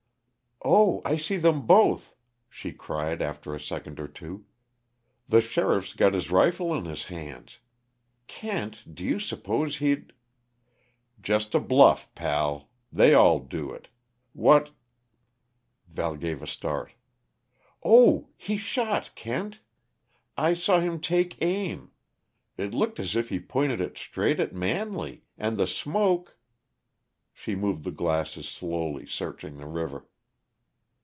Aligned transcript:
"Oh, 0.63 1.01
I 1.03 1.17
see 1.17 1.37
them 1.37 1.65
both!" 1.65 2.13
she 2.47 2.71
cried, 2.71 3.19
after 3.19 3.55
a 3.55 3.59
second 3.59 3.99
or 3.99 4.07
two. 4.07 4.45
"The 5.27 5.41
sheriff's 5.41 5.93
got 5.93 6.13
his 6.13 6.29
rifle 6.29 6.75
in 6.77 6.85
his 6.85 7.05
hands 7.05 7.57
Kent, 8.27 8.83
do 8.93 9.03
you 9.03 9.19
suppose 9.19 9.77
he'd" 9.77 10.13
"Just 11.29 11.55
a 11.55 11.59
bluff, 11.59 12.13
pal. 12.13 12.69
They 12.93 13.15
all 13.15 13.39
do 13.39 13.71
it. 13.71 13.87
What" 14.33 14.69
Val 15.95 16.15
gave 16.15 16.43
a 16.43 16.47
start. 16.47 16.93
"Oh, 17.83 18.29
he 18.37 18.55
shot, 18.57 19.15
Kent! 19.15 19.61
I 20.37 20.53
saw 20.53 20.79
him 20.79 20.99
take 20.99 21.41
aim 21.41 21.89
it 22.55 22.71
looked 22.71 22.99
as 22.99 23.15
if 23.15 23.29
he 23.29 23.39
pointed 23.39 23.81
it 23.81 23.97
straight 23.97 24.39
at 24.39 24.53
Manley, 24.53 25.23
and 25.39 25.57
the 25.57 25.65
smoke" 25.65 26.37
She 27.33 27.55
moved 27.55 27.83
the 27.83 27.91
glasses 27.91 28.47
slowly, 28.47 29.07
searching 29.07 29.57
the 29.57 29.65
river. 29.65 30.05